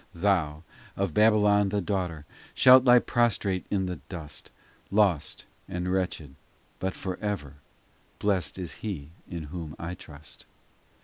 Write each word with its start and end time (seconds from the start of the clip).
XIV 0.15 0.19
Thou, 0.23 0.63
of 0.95 1.13
Babylon 1.13 1.69
the 1.69 1.79
daughter, 1.79 2.25
Shalt 2.55 2.85
lie 2.85 2.97
prostrate 2.97 3.67
in 3.69 3.85
the 3.85 3.97
dust, 4.09 4.49
Lost 4.89 5.45
and 5.67 5.91
wretched: 5.93 6.33
but 6.79 6.95
for 6.95 7.17
ever 7.17 7.57
Blest 8.17 8.57
is 8.57 8.71
He 8.81 9.11
in 9.29 9.43
Whom 9.53 9.75
I 9.77 9.93
trust. 9.93 10.47